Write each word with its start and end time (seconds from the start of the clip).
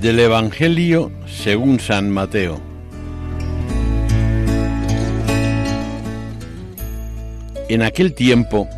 Del 0.00 0.20
Evangelio 0.20 1.10
según 1.26 1.80
San 1.80 2.08
Mateo. 2.08 2.60
En 7.68 7.82
aquel 7.82 8.14
tiempo 8.14 8.68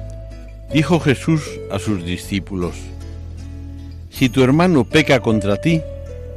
dijo 0.73 0.99
Jesús 0.99 1.43
a 1.71 1.79
sus 1.79 2.07
discípulos, 2.07 2.75
Si 4.09 4.31
tu 4.31 4.43
hermano 4.43 4.85
peca 4.85 5.21
contra 5.21 5.61
ti, 5.61 5.83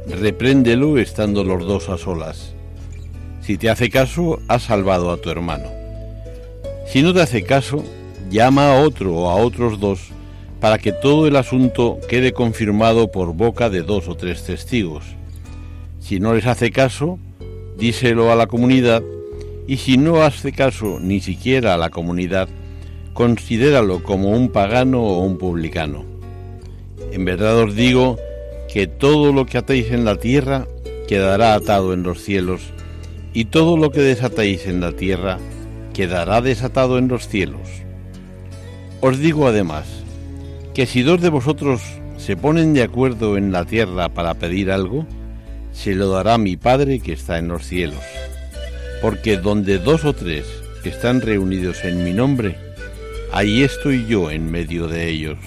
repréndelo 0.06 0.98
estando 0.98 1.44
los 1.44 1.66
dos 1.66 1.88
a 1.88 1.96
solas. 1.96 2.52
Si 3.40 3.56
te 3.56 3.70
hace 3.70 3.88
caso, 3.88 4.38
has 4.48 4.64
salvado 4.64 5.10
a 5.10 5.16
tu 5.16 5.30
hermano. 5.30 5.70
Si 6.86 7.00
no 7.00 7.14
te 7.14 7.22
hace 7.22 7.42
caso, 7.42 7.82
llama 8.28 8.68
a 8.68 8.82
otro 8.82 9.14
o 9.14 9.30
a 9.30 9.36
otros 9.36 9.80
dos 9.80 10.13
para 10.60 10.78
que 10.78 10.92
todo 10.92 11.26
el 11.26 11.36
asunto 11.36 11.98
quede 12.08 12.32
confirmado 12.32 13.10
por 13.10 13.34
boca 13.34 13.70
de 13.70 13.82
dos 13.82 14.08
o 14.08 14.16
tres 14.16 14.44
testigos. 14.44 15.04
Si 16.00 16.20
no 16.20 16.34
les 16.34 16.46
hace 16.46 16.70
caso, 16.70 17.18
díselo 17.78 18.30
a 18.30 18.36
la 18.36 18.46
comunidad 18.46 19.02
y 19.66 19.78
si 19.78 19.96
no 19.96 20.22
hace 20.22 20.52
caso 20.52 20.98
ni 21.00 21.20
siquiera 21.20 21.74
a 21.74 21.78
la 21.78 21.90
comunidad, 21.90 22.48
considéralo 23.14 24.02
como 24.02 24.30
un 24.30 24.50
pagano 24.50 25.02
o 25.02 25.20
un 25.20 25.38
publicano. 25.38 26.04
En 27.12 27.24
verdad 27.24 27.58
os 27.58 27.74
digo 27.74 28.18
que 28.72 28.86
todo 28.86 29.32
lo 29.32 29.46
que 29.46 29.58
atéis 29.58 29.90
en 29.92 30.04
la 30.04 30.16
tierra 30.16 30.66
quedará 31.06 31.54
atado 31.54 31.92
en 31.92 32.02
los 32.02 32.22
cielos, 32.22 32.60
y 33.32 33.46
todo 33.46 33.76
lo 33.76 33.90
que 33.90 34.00
desatéis 34.00 34.66
en 34.66 34.80
la 34.80 34.92
tierra 34.92 35.38
quedará 35.92 36.40
desatado 36.40 36.98
en 36.98 37.08
los 37.08 37.28
cielos. 37.28 37.68
Os 39.00 39.18
digo 39.18 39.46
además, 39.46 40.03
que 40.74 40.86
si 40.86 41.02
dos 41.02 41.20
de 41.20 41.28
vosotros 41.30 41.80
se 42.16 42.36
ponen 42.36 42.74
de 42.74 42.82
acuerdo 42.82 43.36
en 43.36 43.52
la 43.52 43.64
tierra 43.64 44.08
para 44.08 44.34
pedir 44.34 44.72
algo, 44.72 45.06
se 45.72 45.94
lo 45.94 46.10
dará 46.10 46.36
mi 46.36 46.56
Padre 46.56 46.98
que 47.00 47.12
está 47.12 47.38
en 47.38 47.48
los 47.48 47.64
cielos. 47.64 48.02
Porque 49.00 49.36
donde 49.36 49.78
dos 49.78 50.04
o 50.04 50.12
tres 50.12 50.44
están 50.84 51.20
reunidos 51.20 51.84
en 51.84 52.04
mi 52.04 52.12
nombre, 52.12 52.56
ahí 53.32 53.62
estoy 53.62 54.06
yo 54.06 54.30
en 54.30 54.50
medio 54.50 54.88
de 54.88 55.08
ellos. 55.08 55.38